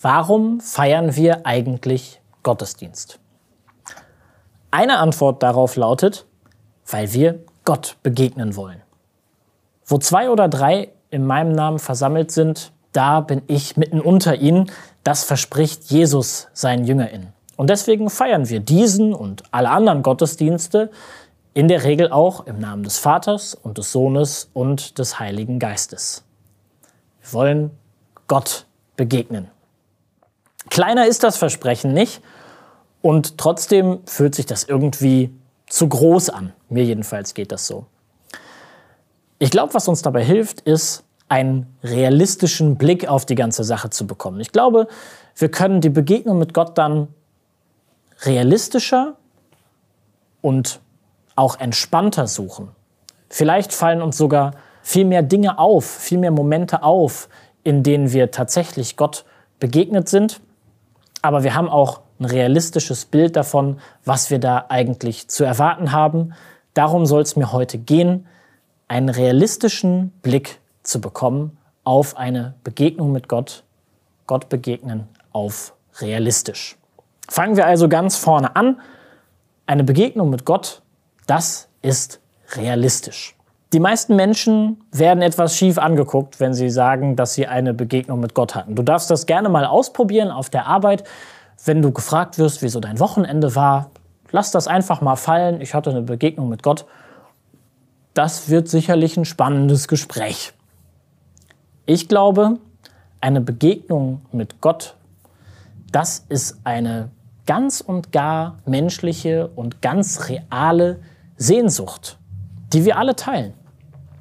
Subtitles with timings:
[0.00, 3.18] Warum feiern wir eigentlich Gottesdienst?
[4.70, 6.24] Eine Antwort darauf lautet,
[6.86, 8.80] weil wir Gott begegnen wollen.
[9.84, 14.70] Wo zwei oder drei in meinem Namen versammelt sind, da bin ich mitten unter ihnen.
[15.02, 17.32] Das verspricht Jesus seinen JüngerInnen.
[17.56, 20.92] Und deswegen feiern wir diesen und alle anderen Gottesdienste
[21.54, 26.22] in der Regel auch im Namen des Vaters und des Sohnes und des Heiligen Geistes.
[27.20, 27.70] Wir wollen
[28.28, 29.50] Gott begegnen.
[30.78, 32.22] Kleiner ist das Versprechen nicht
[33.02, 35.34] und trotzdem fühlt sich das irgendwie
[35.66, 36.52] zu groß an.
[36.68, 37.86] Mir jedenfalls geht das so.
[39.40, 44.06] Ich glaube, was uns dabei hilft, ist, einen realistischen Blick auf die ganze Sache zu
[44.06, 44.38] bekommen.
[44.38, 44.86] Ich glaube,
[45.34, 47.08] wir können die Begegnung mit Gott dann
[48.20, 49.16] realistischer
[50.42, 50.78] und
[51.34, 52.68] auch entspannter suchen.
[53.28, 54.52] Vielleicht fallen uns sogar
[54.82, 57.28] viel mehr Dinge auf, viel mehr Momente auf,
[57.64, 59.24] in denen wir tatsächlich Gott
[59.58, 60.40] begegnet sind.
[61.22, 66.34] Aber wir haben auch ein realistisches Bild davon, was wir da eigentlich zu erwarten haben.
[66.74, 68.26] Darum soll es mir heute gehen,
[68.88, 73.64] einen realistischen Blick zu bekommen auf eine Begegnung mit Gott,
[74.26, 76.76] Gott begegnen auf realistisch.
[77.28, 78.80] Fangen wir also ganz vorne an.
[79.66, 80.82] Eine Begegnung mit Gott,
[81.26, 82.20] das ist
[82.56, 83.37] realistisch.
[83.74, 88.34] Die meisten Menschen werden etwas schief angeguckt, wenn sie sagen, dass sie eine Begegnung mit
[88.34, 88.74] Gott hatten.
[88.74, 91.04] Du darfst das gerne mal ausprobieren auf der Arbeit.
[91.64, 93.90] Wenn du gefragt wirst, wieso dein Wochenende war,
[94.30, 95.60] lass das einfach mal fallen.
[95.60, 96.86] Ich hatte eine Begegnung mit Gott.
[98.14, 100.54] Das wird sicherlich ein spannendes Gespräch.
[101.84, 102.58] Ich glaube,
[103.20, 104.94] eine Begegnung mit Gott,
[105.92, 107.10] das ist eine
[107.46, 111.00] ganz und gar menschliche und ganz reale
[111.36, 112.17] Sehnsucht,
[112.72, 113.54] die wir alle teilen.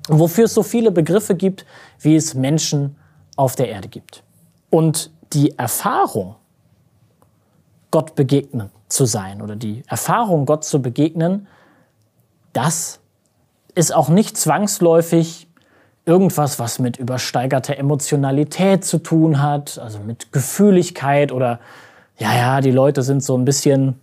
[0.10, 1.66] Und wofür es so viele Begriffe gibt,
[2.00, 2.96] wie es Menschen
[3.36, 4.24] auf der Erde gibt.
[4.70, 6.36] Und die Erfahrung,
[7.92, 11.48] Gott begegnen zu sein oder die Erfahrung, Gott zu begegnen,
[12.54, 13.00] das
[13.76, 15.48] ist auch nicht zwangsläufig
[16.06, 21.60] irgendwas, was mit übersteigerter Emotionalität zu tun hat, also mit Gefühligkeit oder
[22.18, 24.00] ja, ja, die Leute sind so ein bisschen,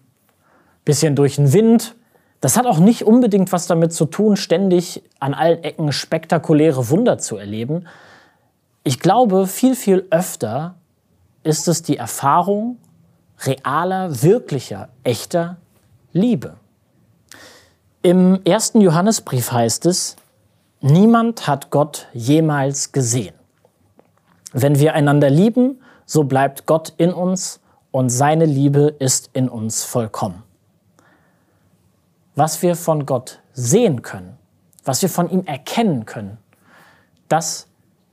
[0.84, 1.96] bisschen durch den Wind.
[2.44, 7.16] Das hat auch nicht unbedingt was damit zu tun, ständig an allen Ecken spektakuläre Wunder
[7.16, 7.86] zu erleben.
[8.82, 10.74] Ich glaube, viel, viel öfter
[11.42, 12.76] ist es die Erfahrung
[13.46, 15.56] realer, wirklicher, echter
[16.12, 16.56] Liebe.
[18.02, 20.16] Im ersten Johannesbrief heißt es,
[20.82, 23.34] niemand hat Gott jemals gesehen.
[24.52, 29.82] Wenn wir einander lieben, so bleibt Gott in uns und seine Liebe ist in uns
[29.82, 30.42] vollkommen.
[32.34, 34.36] Was wir von Gott sehen können,
[34.84, 36.38] was wir von ihm erkennen können,
[37.28, 37.68] das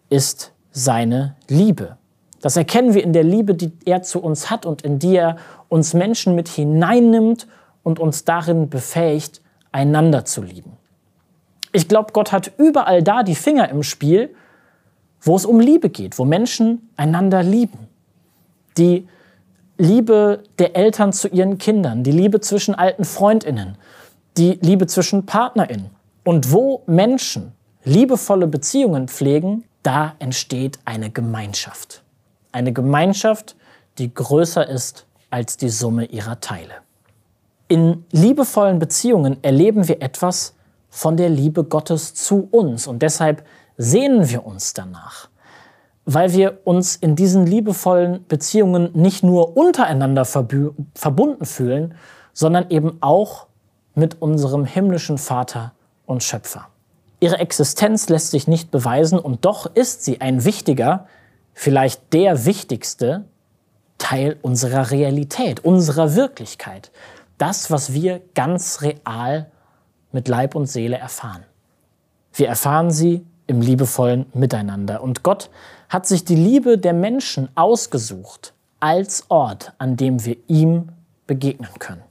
[0.10, 1.98] ist seine Liebe.
[2.42, 5.38] Das erkennen wir in der Liebe, die er zu uns hat und in die er
[5.70, 7.48] uns Menschen mit hineinnimmt
[7.84, 10.78] und uns darin befähigt, einander zu lieben.
[11.72, 14.36] Ich glaube, Gott hat überall da die Finger im Spiel,
[15.22, 17.88] wo es um Liebe geht, wo Menschen einander lieben,
[18.78, 19.08] die
[19.78, 23.78] Liebe der Eltern zu ihren Kindern, die Liebe zwischen alten Freundinnen,
[24.38, 25.90] die Liebe zwischen Partnerinnen.
[26.24, 27.54] Und wo Menschen
[27.84, 32.04] liebevolle Beziehungen pflegen, da entsteht eine Gemeinschaft.
[32.52, 33.56] Eine Gemeinschaft,
[33.98, 36.76] die größer ist als die Summe ihrer Teile.
[37.68, 40.54] In liebevollen Beziehungen erleben wir etwas
[40.90, 43.46] von der Liebe Gottes zu uns und deshalb
[43.78, 45.32] sehnen wir uns danach
[46.06, 51.94] weil wir uns in diesen liebevollen Beziehungen nicht nur untereinander verbunden fühlen,
[52.34, 53.48] sondern eben auch
[53.96, 55.74] mit unserem himmlischen Vater
[56.06, 56.68] und Schöpfer.
[57.20, 61.08] Ihre Existenz lässt sich nicht beweisen und doch ist sie ein wichtiger,
[61.54, 63.26] vielleicht der wichtigste
[63.98, 66.92] Teil unserer Realität, unserer Wirklichkeit.
[67.38, 69.52] Das, was wir ganz real
[70.12, 71.44] mit Leib und Seele erfahren.
[72.34, 75.04] Wir erfahren sie im liebevollen Miteinander.
[75.04, 75.50] Und Gott
[75.90, 80.90] hat sich die Liebe der Menschen ausgesucht als Ort, an dem wir ihm
[81.28, 82.02] begegnen können.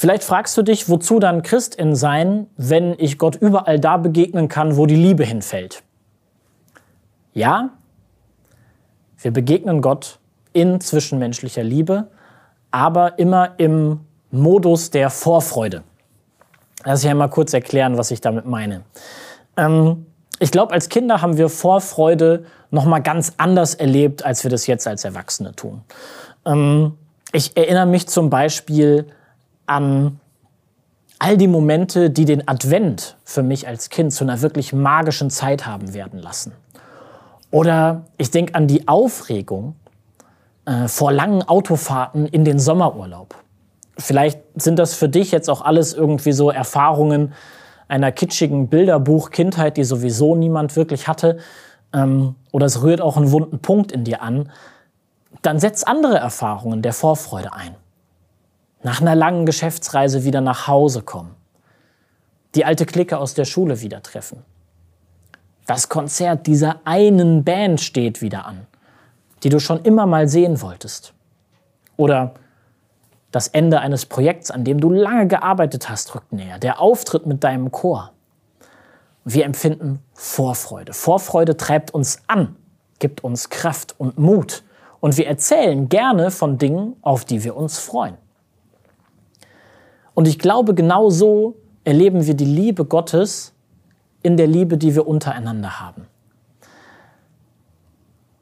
[0.00, 4.76] Vielleicht fragst du dich, wozu dann Christin sein, wenn ich Gott überall da begegnen kann,
[4.76, 5.82] wo die Liebe hinfällt.
[7.34, 7.70] Ja,
[9.20, 10.20] wir begegnen Gott
[10.52, 12.12] in zwischenmenschlicher Liebe,
[12.70, 13.98] aber immer im
[14.30, 15.82] Modus der Vorfreude.
[16.84, 18.82] Lass ich einmal kurz erklären, was ich damit meine.
[19.56, 20.06] Ähm,
[20.38, 24.68] ich glaube, als Kinder haben wir Vorfreude noch mal ganz anders erlebt, als wir das
[24.68, 25.82] jetzt als Erwachsene tun.
[26.46, 26.96] Ähm,
[27.32, 29.08] ich erinnere mich zum Beispiel
[29.68, 30.20] an
[31.18, 35.66] all die Momente, die den Advent für mich als Kind zu einer wirklich magischen Zeit
[35.66, 36.52] haben werden lassen.
[37.50, 39.74] Oder ich denke an die Aufregung,
[40.68, 43.34] äh, vor langen Autofahrten in den Sommerurlaub.
[43.96, 47.32] Vielleicht sind das für dich jetzt auch alles irgendwie so Erfahrungen
[47.88, 51.38] einer kitschigen Bilderbuch-Kindheit, die sowieso niemand wirklich hatte.
[51.92, 54.50] Ähm, oder es rührt auch einen wunden Punkt in dir an.
[55.40, 57.74] Dann setz andere Erfahrungen der Vorfreude ein.
[58.82, 61.34] Nach einer langen Geschäftsreise wieder nach Hause kommen.
[62.54, 64.44] Die alte Clique aus der Schule wieder treffen.
[65.66, 68.66] Das Konzert dieser einen Band steht wieder an,
[69.42, 71.12] die du schon immer mal sehen wolltest.
[71.96, 72.34] Oder
[73.32, 76.58] das Ende eines Projekts, an dem du lange gearbeitet hast, rückt näher.
[76.58, 78.12] Der Auftritt mit deinem Chor.
[79.24, 80.94] Wir empfinden Vorfreude.
[80.94, 82.56] Vorfreude treibt uns an,
[82.98, 84.64] gibt uns Kraft und Mut.
[85.00, 88.16] Und wir erzählen gerne von Dingen, auf die wir uns freuen.
[90.18, 91.54] Und ich glaube, genau so
[91.84, 93.52] erleben wir die Liebe Gottes
[94.20, 96.08] in der Liebe, die wir untereinander haben.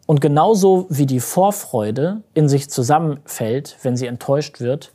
[0.06, 4.94] Und genauso wie die Vorfreude in sich zusammenfällt, wenn sie enttäuscht wird,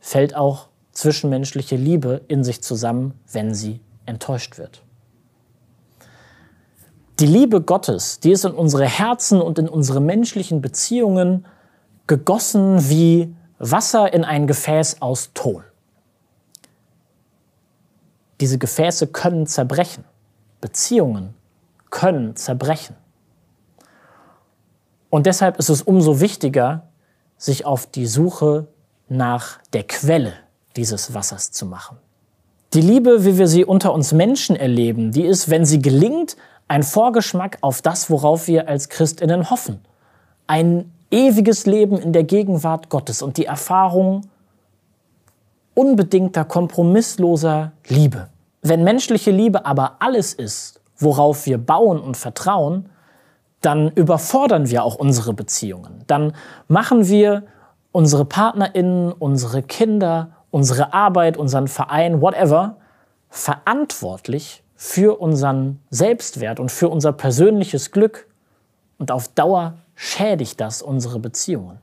[0.00, 4.82] fällt auch zwischenmenschliche Liebe in sich zusammen, wenn sie enttäuscht wird.
[7.20, 11.46] Die Liebe Gottes, die ist in unsere Herzen und in unsere menschlichen Beziehungen
[12.08, 15.62] gegossen wie Wasser in ein Gefäß aus Ton.
[18.40, 20.04] Diese Gefäße können zerbrechen.
[20.60, 21.34] Beziehungen
[21.90, 22.96] können zerbrechen.
[25.10, 26.88] Und deshalb ist es umso wichtiger,
[27.36, 28.68] sich auf die Suche
[29.08, 30.34] nach der Quelle
[30.76, 31.98] dieses Wassers zu machen.
[32.74, 36.36] Die Liebe, wie wir sie unter uns Menschen erleben, die ist, wenn sie gelingt,
[36.68, 39.80] ein Vorgeschmack auf das, worauf wir als Christinnen hoffen.
[40.46, 44.22] Ein ewiges Leben in der Gegenwart Gottes und die Erfahrung
[45.74, 48.28] unbedingter, kompromissloser Liebe.
[48.62, 52.90] Wenn menschliche Liebe aber alles ist, worauf wir bauen und vertrauen,
[53.60, 56.04] dann überfordern wir auch unsere Beziehungen.
[56.06, 56.34] Dann
[56.68, 57.44] machen wir
[57.92, 62.76] unsere PartnerInnen, unsere Kinder, unsere Arbeit, unseren Verein, whatever,
[63.28, 68.26] verantwortlich für unseren Selbstwert und für unser persönliches Glück.
[68.98, 71.78] Und auf Dauer schädigt das unsere Beziehungen.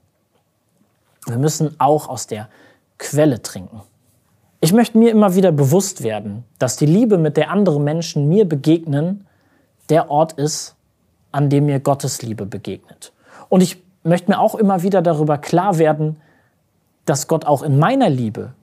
[1.28, 2.50] Wir müssen auch aus der
[2.98, 3.82] Quelle trinken.
[4.60, 8.46] Ich möchte mir immer wieder bewusst werden, dass die Liebe, mit der andere Menschen mir
[8.46, 9.28] begegnen,
[9.90, 10.76] der Ort ist,
[11.32, 13.14] an dem mir Gottes Liebe begegnet.
[13.50, 16.18] Und ich möchte mir auch immer wieder darüber klar werden,
[17.06, 18.54] dass Gott auch in meiner Liebe,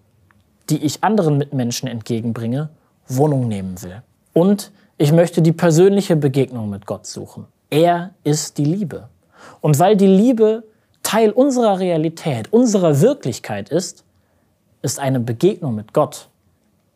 [0.69, 2.71] die ich anderen Mitmenschen entgegenbringe,
[3.07, 4.03] Wohnung nehmen will.
[4.33, 7.47] Und ich möchte die persönliche Begegnung mit Gott suchen.
[7.71, 9.09] Er ist die Liebe.
[9.61, 10.65] Und weil die Liebe
[11.03, 14.05] Teil unserer Realität, unserer Wirklichkeit ist,
[14.85, 16.29] ist eine Begegnung mit Gott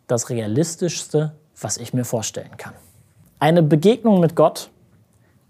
[0.06, 2.74] das Realistischste, was ich mir vorstellen kann.
[3.40, 4.70] Eine Begegnung mit Gott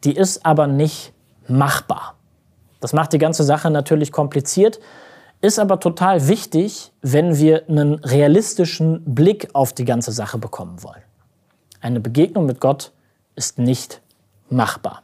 [0.04, 1.12] die ist aber nicht
[1.48, 2.14] machbar.
[2.80, 4.78] Das macht die ganze Sache natürlich kompliziert,
[5.40, 11.02] ist aber total wichtig, wenn wir einen realistischen Blick auf die ganze Sache bekommen wollen.
[11.80, 12.92] Eine Begegnung mit Gott
[13.36, 14.00] ist nicht
[14.50, 15.02] machbar.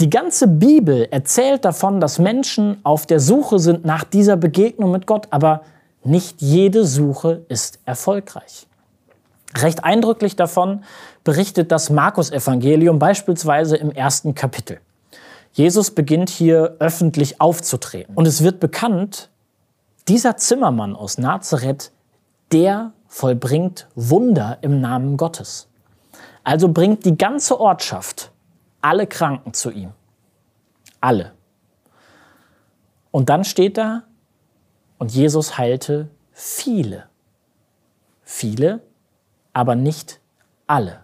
[0.00, 5.06] Die ganze Bibel erzählt davon, dass Menschen auf der Suche sind nach dieser Begegnung mit
[5.06, 5.62] Gott, aber
[6.04, 8.66] nicht jede Suche ist erfolgreich.
[9.56, 10.84] Recht eindrücklich davon
[11.22, 14.80] berichtet das Markus-Evangelium beispielsweise im ersten Kapitel.
[15.52, 18.14] Jesus beginnt hier öffentlich aufzutreten.
[18.16, 19.30] Und es wird bekannt,
[20.08, 21.92] dieser Zimmermann aus Nazareth,
[22.52, 25.68] der vollbringt Wunder im Namen Gottes.
[26.42, 28.32] Also bringt die ganze Ortschaft
[28.80, 29.92] alle Kranken zu ihm.
[31.00, 31.32] Alle.
[33.12, 34.02] Und dann steht da,
[34.98, 37.04] und Jesus heilte viele.
[38.22, 38.80] Viele
[39.54, 40.20] aber nicht
[40.66, 41.00] alle.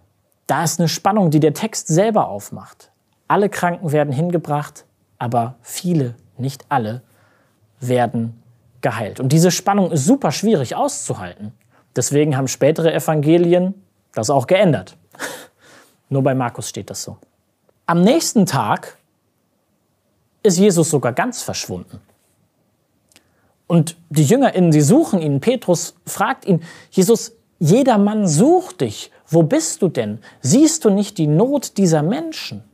[0.47, 2.91] Da ist eine Spannung, die der Text selber aufmacht.
[3.29, 4.85] Alle Kranken werden hingebracht,
[5.19, 7.03] aber viele, nicht alle,
[7.79, 8.43] werden
[8.81, 9.21] geheilt.
[9.21, 11.53] Und diese Spannung ist super schwierig auszuhalten.
[11.95, 13.75] Deswegen haben spätere Evangelien
[14.13, 14.97] das auch geändert.
[16.09, 17.17] Nur bei Markus steht das so.
[17.87, 18.99] Am nächsten Tag
[20.43, 22.01] ist Jesus sogar ganz verschwunden.
[23.71, 25.39] Und die JüngerInnen, sie suchen ihn.
[25.39, 26.61] Petrus fragt ihn,
[26.91, 29.13] Jesus, jeder Mann sucht dich.
[29.29, 30.19] Wo bist du denn?
[30.41, 32.65] Siehst du nicht die Not dieser Menschen?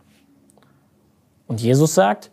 [1.48, 2.30] Und Jesus sagt,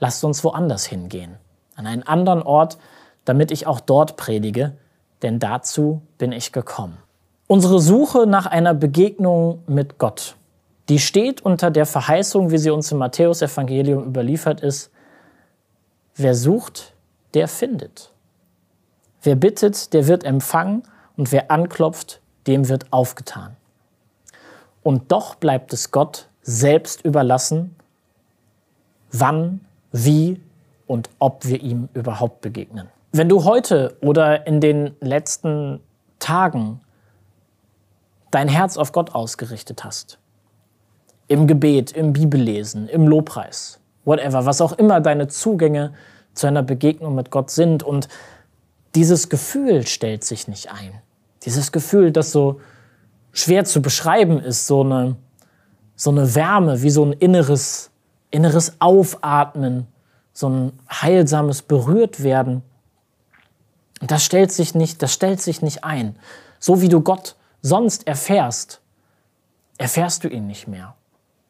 [0.00, 1.36] lasst uns woanders hingehen,
[1.76, 2.78] an einen anderen Ort,
[3.24, 4.76] damit ich auch dort predige,
[5.22, 6.98] denn dazu bin ich gekommen.
[7.46, 10.34] Unsere Suche nach einer Begegnung mit Gott,
[10.88, 14.90] die steht unter der Verheißung, wie sie uns im Matthäusevangelium überliefert ist,
[16.16, 16.95] wer sucht,
[17.36, 18.12] der findet.
[19.22, 20.84] Wer bittet, der wird empfangen
[21.18, 23.54] und wer anklopft, dem wird aufgetan.
[24.82, 27.76] Und doch bleibt es Gott selbst überlassen,
[29.12, 29.60] wann
[29.92, 30.40] wie
[30.86, 32.88] und ob wir ihm überhaupt begegnen.
[33.12, 35.80] Wenn du heute oder in den letzten
[36.18, 36.80] Tagen
[38.30, 40.18] dein Herz auf Gott ausgerichtet hast,
[41.28, 45.92] im Gebet, im Bibellesen, im Lobpreis, whatever, was auch immer deine Zugänge
[46.36, 48.08] zu einer Begegnung mit Gott sind und
[48.94, 50.92] dieses Gefühl stellt sich nicht ein.
[51.42, 52.60] Dieses Gefühl, das so
[53.32, 55.16] schwer zu beschreiben ist, so eine,
[55.96, 57.90] so eine Wärme, wie so ein inneres,
[58.30, 59.86] inneres Aufatmen,
[60.32, 62.62] so ein heilsames Berührtwerden.
[64.00, 66.16] Und das stellt sich nicht, das stellt sich nicht ein.
[66.58, 68.80] So wie du Gott sonst erfährst,
[69.78, 70.94] erfährst du ihn nicht mehr.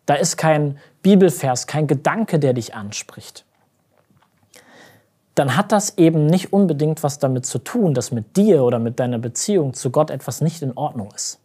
[0.05, 3.46] Da ist kein Bibelvers, kein Gedanke, der dich anspricht.
[5.37, 8.99] Dann hat das eben nicht unbedingt was damit zu tun, dass mit dir oder mit
[8.99, 11.39] deiner Beziehung zu Gott etwas nicht in Ordnung ist.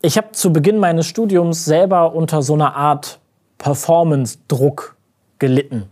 [0.00, 3.20] Ich habe zu Beginn meines Studiums selber unter so einer Art
[3.58, 4.96] Performance-Druck
[5.38, 5.84] gelitten.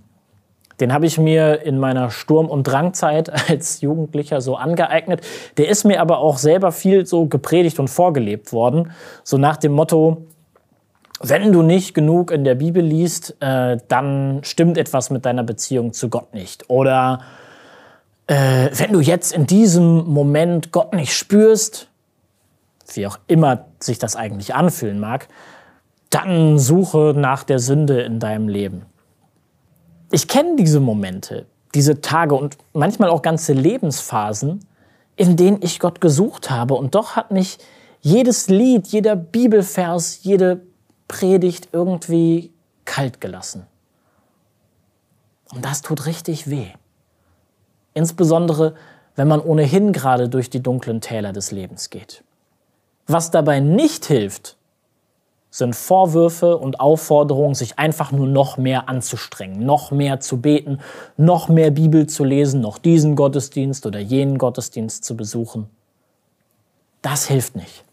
[0.80, 5.20] Den habe ich mir in meiner Sturm- und Drangzeit als Jugendlicher so angeeignet.
[5.58, 8.92] Der ist mir aber auch selber viel so gepredigt und vorgelebt worden.
[9.22, 10.22] So nach dem Motto,
[11.22, 15.92] wenn du nicht genug in der Bibel liest, äh, dann stimmt etwas mit deiner Beziehung
[15.92, 16.68] zu Gott nicht.
[16.68, 17.20] Oder
[18.26, 21.88] äh, wenn du jetzt in diesem Moment Gott nicht spürst,
[22.94, 25.28] wie auch immer sich das eigentlich anfühlen mag,
[26.10, 28.82] dann suche nach der Sünde in deinem Leben.
[30.10, 34.66] Ich kenne diese Momente, diese Tage und manchmal auch ganze Lebensphasen,
[35.16, 36.74] in denen ich Gott gesucht habe.
[36.74, 37.58] Und doch hat mich
[38.02, 40.60] jedes Lied, jeder Bibelvers, jede
[41.12, 42.50] Predigt irgendwie
[42.86, 43.66] kalt gelassen.
[45.52, 46.68] Und das tut richtig weh.
[47.92, 48.74] Insbesondere,
[49.14, 52.24] wenn man ohnehin gerade durch die dunklen Täler des Lebens geht.
[53.06, 54.56] Was dabei nicht hilft,
[55.50, 60.78] sind Vorwürfe und Aufforderungen, sich einfach nur noch mehr anzustrengen, noch mehr zu beten,
[61.18, 65.68] noch mehr Bibel zu lesen, noch diesen Gottesdienst oder jenen Gottesdienst zu besuchen.
[67.02, 67.84] Das hilft nicht.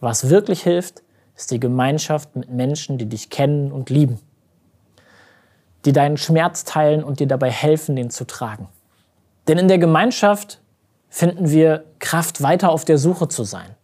[0.00, 1.02] Was wirklich hilft,
[1.40, 4.18] ist die Gemeinschaft mit Menschen, die dich kennen und lieben,
[5.84, 8.68] die deinen Schmerz teilen und dir dabei helfen, den zu tragen.
[9.48, 10.60] Denn in der Gemeinschaft
[11.08, 13.74] finden wir Kraft, weiter auf der Suche zu sein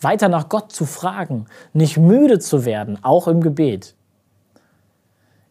[0.00, 3.94] weiter nach Gott zu fragen, nicht müde zu werden, auch im Gebet.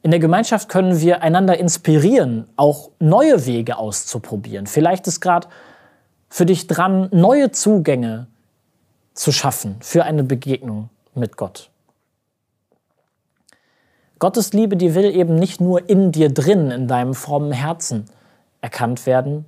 [0.02, 4.68] In der Gemeinschaft können wir einander inspirieren, auch neue Wege auszuprobieren.
[4.68, 5.48] Vielleicht ist gerade
[6.30, 8.28] für dich dran, neue Zugänge
[9.14, 11.70] zu schaffen für eine Begegnung mit Gott.
[14.20, 18.06] Gottes Liebe, die will eben nicht nur in dir drin, in deinem frommen Herzen
[18.62, 19.46] erkannt werden,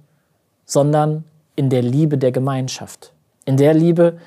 [0.66, 1.24] sondern
[1.56, 3.14] in der Liebe der Gemeinschaft,
[3.46, 4.20] in der Liebe,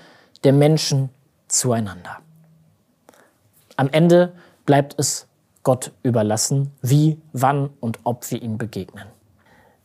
[0.43, 1.11] der Menschen
[1.47, 2.19] zueinander.
[3.77, 4.33] Am Ende
[4.67, 5.27] bleibt es
[5.63, 9.07] Gott überlassen, wie, wann und ob wir ihm begegnen.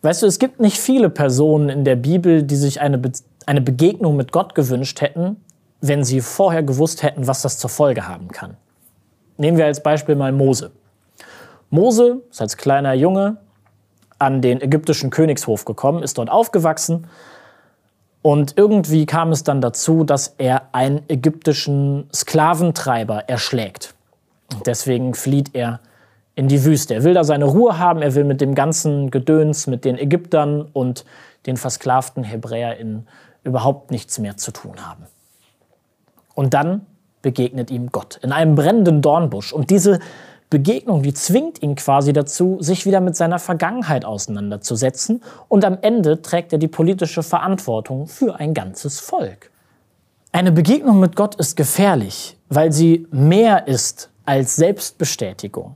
[0.02, 3.12] Weißt du, es gibt nicht viele Personen in der Bibel, die sich eine, Be
[3.46, 5.38] eine Begegnung mit Gott gewünscht hätten,
[5.81, 8.57] wenn sie vorher gewusst hätten, was das zur Folge haben kann.
[9.38, 10.72] Nehmen wir als Beispiel mal Mose.
[11.69, 13.38] Mose ist als kleiner Junge
[14.19, 17.07] an den ägyptischen Königshof gekommen, ist dort aufgewachsen
[18.22, 23.93] und irgendwie kam es dann dazu, dass er einen ägyptischen Sklaventreiber erschlägt.
[24.53, 25.79] Und deswegen flieht er
[26.36, 26.96] in die Wüste.
[26.96, 30.67] Er will da seine Ruhe haben, er will mit dem ganzen Gedöns, mit den Ägyptern
[30.74, 31.05] und
[31.46, 33.07] den versklavten HebräerInnen
[33.43, 35.05] überhaupt nichts mehr zu tun haben.
[36.38, 36.86] Und dann
[37.24, 39.53] begegnet ihm Gott in einem brennenden Dornbusch.
[39.53, 40.00] Und diese
[40.51, 46.22] Begegnung, die zwingt ihn quasi dazu, sich wieder mit seiner Vergangenheit auseinanderzusetzen und am Ende
[46.22, 49.50] trägt er die politische Verantwortung für ein ganzes Volk.
[50.32, 55.75] Eine Begegnung mit Gott ist gefährlich, weil sie mehr ist als Selbstbestätigung.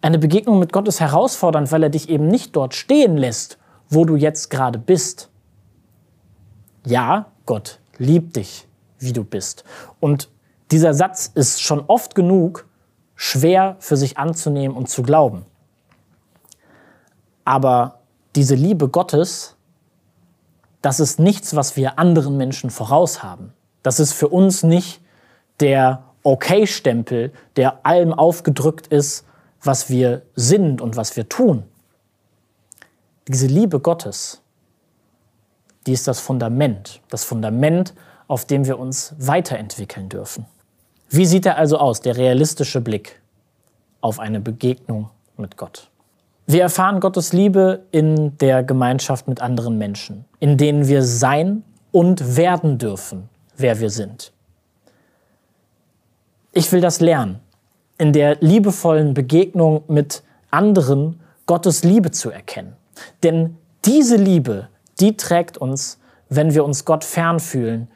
[0.00, 3.58] Eine Begegnung mit Gott ist herausfordernd, weil er dich eben nicht dort stehen lässt,
[3.88, 5.28] wo du jetzt gerade bist.
[6.86, 8.66] Ja, Gott liebt dich,
[8.98, 9.64] wie du bist.
[10.00, 10.28] Und
[10.72, 12.66] dieser Satz ist schon oft genug
[13.14, 15.44] schwer für sich anzunehmen und zu glauben.
[17.44, 18.00] Aber
[18.34, 19.56] diese Liebe Gottes,
[20.82, 23.52] das ist nichts, was wir anderen Menschen voraus haben.
[23.82, 25.02] Das ist für uns nicht
[25.60, 29.26] der Okay-Stempel, der allem aufgedrückt ist,
[29.62, 31.64] was wir sind und was wir tun.
[33.28, 34.40] Diese Liebe Gottes,
[35.86, 37.94] die ist das Fundament, das Fundament,
[38.28, 40.46] auf dem wir uns weiterentwickeln dürfen.
[41.08, 43.20] Wie sieht er also aus, der realistische Blick
[44.00, 45.90] auf eine Begegnung mit Gott?
[46.46, 52.36] Wir erfahren Gottes Liebe in der Gemeinschaft mit anderen Menschen, in denen wir sein und
[52.36, 54.32] werden dürfen, wer wir sind.
[56.52, 57.40] Ich will das lernen.
[57.98, 62.72] in der liebevollen Begegnung mit anderen Gottes Liebe zu erkennen.
[63.22, 64.68] Denn diese Liebe,
[65.00, 67.90] die trägt uns, wenn wir uns Gott fern fühlen,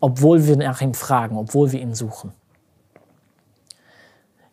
[0.00, 2.32] obwohl wir nach ihm fragen, obwohl wir ihn suchen.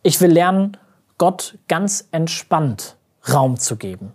[0.03, 0.77] Ich will lernen,
[1.17, 2.95] Gott ganz entspannt
[3.31, 4.13] Raum zu geben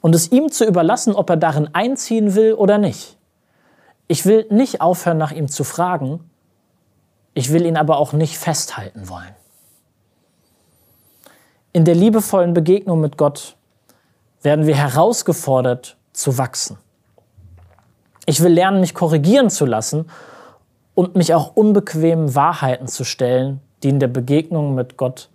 [0.00, 3.16] und es ihm zu überlassen, ob er darin einziehen will oder nicht.
[4.08, 6.30] Ich will nicht aufhören, nach ihm zu fragen,
[7.34, 9.34] ich will ihn aber auch nicht festhalten wollen.
[11.72, 13.56] In der liebevollen Begegnung mit Gott
[14.42, 16.78] werden wir herausgefordert zu wachsen.
[18.26, 20.08] Ich will lernen, mich korrigieren zu lassen
[20.94, 25.28] und mich auch unbequemen Wahrheiten zu stellen, die in der Begegnung mit Gott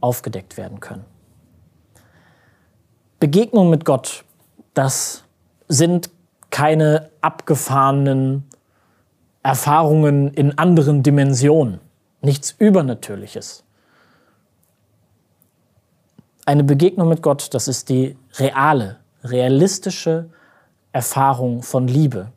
[0.00, 1.04] aufgedeckt werden können.
[3.20, 4.24] Begegnung mit Gott,
[4.74, 5.22] das
[5.68, 6.10] sind
[6.50, 8.48] keine abgefahrenen
[9.42, 11.80] Erfahrungen in anderen Dimensionen,
[12.20, 13.64] nichts Übernatürliches.
[16.44, 20.30] Eine Begegnung mit Gott, das ist die reale, realistische
[20.92, 22.32] Erfahrung von Liebe,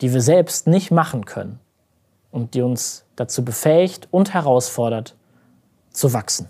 [0.00, 1.60] die wir selbst nicht machen können
[2.30, 5.16] und die uns dazu befähigt und herausfordert,
[5.90, 6.48] zu wachsen.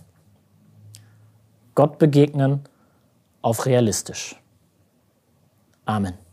[1.75, 2.61] Gott begegnen
[3.43, 4.41] auf realistisch.
[5.85, 6.26] Amen.